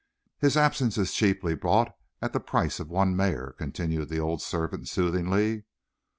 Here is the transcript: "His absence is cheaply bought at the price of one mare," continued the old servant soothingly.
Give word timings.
"His 0.39 0.57
absence 0.57 0.97
is 0.97 1.13
cheaply 1.13 1.53
bought 1.53 1.95
at 2.23 2.33
the 2.33 2.39
price 2.39 2.79
of 2.79 2.89
one 2.89 3.15
mare," 3.15 3.53
continued 3.59 4.09
the 4.09 4.17
old 4.19 4.41
servant 4.41 4.87
soothingly. 4.89 5.65